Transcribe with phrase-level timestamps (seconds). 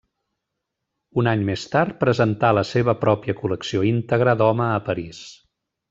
[1.23, 5.23] Un any més tard presentà la seva pròpia col·lecció íntegra d’home a París.